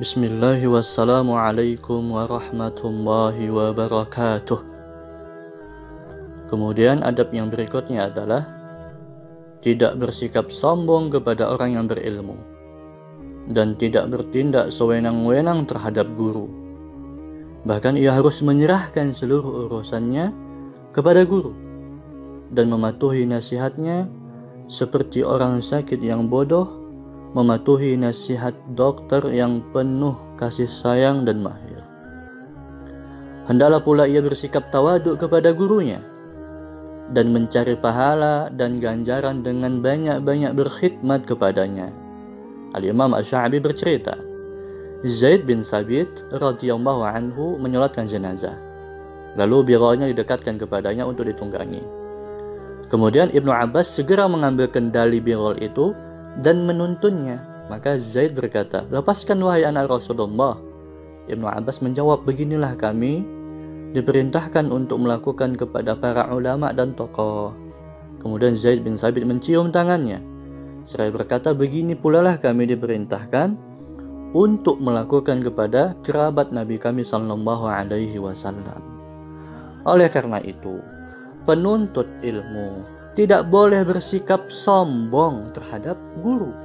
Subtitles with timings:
[0.00, 4.60] Bismillah wassalamualaikum warahmatullahi wabarakatuh.
[6.48, 8.48] Kemudian adab yang berikutnya adalah
[9.60, 12.32] tidak bersikap sombong kepada orang yang berilmu
[13.52, 16.48] dan tidak bertindak sewenang-wenang terhadap guru.
[17.68, 20.32] Bahkan ia harus menyerahkan seluruh urusannya
[20.96, 21.52] kepada guru
[22.48, 24.08] dan mematuhi nasihatnya
[24.64, 26.79] seperti orang sakit yang bodoh
[27.30, 31.78] mematuhi nasihat dokter yang penuh kasih sayang dan mahir.
[33.46, 36.02] Hendaklah pula ia bersikap tawaduk kepada gurunya
[37.10, 41.90] dan mencari pahala dan ganjaran dengan banyak-banyak berkhidmat kepadanya.
[42.74, 44.14] Al-Imam Ash-Sha'bi bercerita,
[45.02, 48.54] Zaid bin Sabit radhiyallahu anhu menyolatkan jenazah.
[49.34, 51.82] Lalu birolnya didekatkan kepadanya untuk ditunggangi.
[52.90, 55.94] Kemudian Ibnu Abbas segera mengambil kendali birol itu
[56.38, 57.42] dan menuntunnya.
[57.66, 60.58] Maka Zaid berkata, lepaskan wahai anak Rasulullah.
[61.30, 63.22] Ibnu Abbas menjawab, beginilah kami
[63.90, 67.54] diperintahkan untuk melakukan kepada para ulama dan tokoh.
[68.22, 70.18] Kemudian Zaid bin Sabit mencium tangannya.
[70.82, 73.54] Seraya berkata, begini pula lah kami diperintahkan
[74.34, 78.82] untuk melakukan kepada kerabat Nabi kami Sallallahu Alaihi Wasallam.
[79.86, 80.78] Oleh karena itu,
[81.46, 86.56] penuntut ilmu tidak boleh bersikap sombong terhadap guru.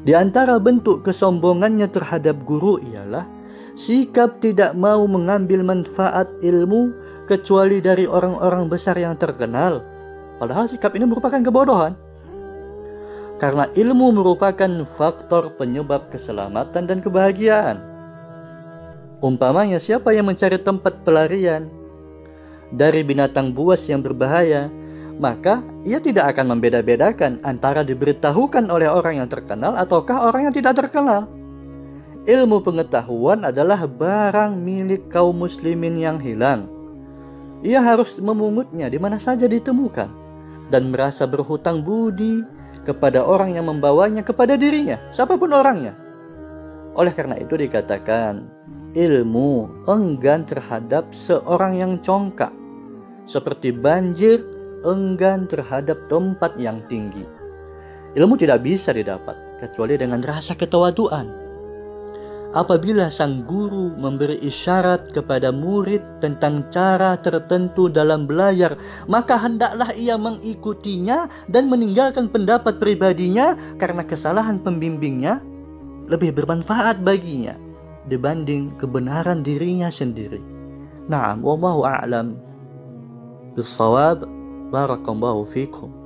[0.00, 3.28] Di antara bentuk kesombongannya terhadap guru ialah
[3.76, 6.96] sikap tidak mau mengambil manfaat ilmu
[7.28, 9.84] kecuali dari orang-orang besar yang terkenal.
[10.40, 12.00] Padahal sikap ini merupakan kebodohan.
[13.36, 17.76] Karena ilmu merupakan faktor penyebab keselamatan dan kebahagiaan.
[19.20, 21.68] Umpamanya siapa yang mencari tempat pelarian
[22.72, 24.72] dari binatang buas yang berbahaya,
[25.18, 30.78] maka ia tidak akan membeda-bedakan antara diberitahukan oleh orang yang terkenal ataukah orang yang tidak
[30.78, 31.28] terkenal.
[32.22, 36.70] Ilmu pengetahuan adalah barang milik kaum muslimin yang hilang.
[37.66, 40.10] Ia harus memungutnya di mana saja ditemukan
[40.70, 42.46] dan merasa berhutang budi
[42.86, 45.94] kepada orang yang membawanya kepada dirinya, siapa pun orangnya.
[46.94, 48.46] Oleh karena itu dikatakan,
[48.94, 52.50] ilmu enggan terhadap seorang yang congkak,
[53.24, 54.42] seperti banjir
[54.82, 57.24] enggan terhadap tempat yang tinggi.
[58.12, 61.42] Ilmu tidak bisa didapat kecuali dengan rasa ketawaduan.
[62.52, 68.76] Apabila sang guru memberi isyarat kepada murid tentang cara tertentu dalam belajar,
[69.08, 75.40] maka hendaklah ia mengikutinya dan meninggalkan pendapat pribadinya karena kesalahan pembimbingnya
[76.12, 77.56] lebih bermanfaat baginya
[78.04, 80.44] dibanding kebenaran dirinya sendiri.
[81.08, 82.36] Naam, wallahu a'lam.
[83.56, 84.41] Bisawab.
[84.72, 86.01] بارك الله فيكم.